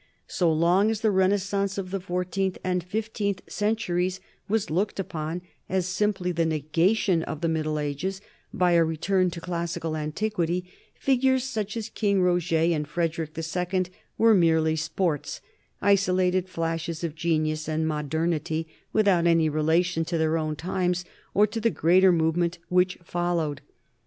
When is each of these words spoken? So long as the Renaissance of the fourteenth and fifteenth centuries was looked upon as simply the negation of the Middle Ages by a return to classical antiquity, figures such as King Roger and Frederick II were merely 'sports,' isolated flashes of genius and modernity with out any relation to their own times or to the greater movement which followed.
So 0.25 0.51
long 0.51 0.89
as 0.89 1.01
the 1.01 1.11
Renaissance 1.11 1.77
of 1.77 1.91
the 1.91 1.99
fourteenth 1.99 2.57
and 2.63 2.83
fifteenth 2.83 3.43
centuries 3.45 4.19
was 4.49 4.71
looked 4.71 4.99
upon 4.99 5.43
as 5.69 5.85
simply 5.85 6.31
the 6.31 6.43
negation 6.43 7.21
of 7.21 7.41
the 7.41 7.47
Middle 7.47 7.77
Ages 7.77 8.19
by 8.51 8.71
a 8.71 8.83
return 8.83 9.29
to 9.29 9.39
classical 9.39 9.95
antiquity, 9.95 10.65
figures 10.95 11.43
such 11.43 11.77
as 11.77 11.87
King 11.89 12.19
Roger 12.23 12.55
and 12.57 12.87
Frederick 12.87 13.37
II 13.37 13.85
were 14.17 14.33
merely 14.33 14.75
'sports,' 14.75 15.39
isolated 15.83 16.49
flashes 16.49 17.03
of 17.03 17.13
genius 17.13 17.67
and 17.67 17.87
modernity 17.87 18.67
with 18.91 19.07
out 19.07 19.27
any 19.27 19.49
relation 19.49 20.03
to 20.05 20.17
their 20.17 20.35
own 20.35 20.55
times 20.55 21.05
or 21.35 21.45
to 21.45 21.61
the 21.61 21.69
greater 21.69 22.11
movement 22.11 22.57
which 22.69 22.97
followed. 23.03 23.61